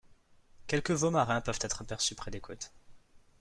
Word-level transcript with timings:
Quelques 0.65 0.89
veaux 0.93 1.11
marins 1.11 1.41
peuvent 1.41 1.59
être 1.61 1.83
aperçus 1.83 2.15
près 2.15 2.31
des 2.31 2.39
côtes. 2.41 2.71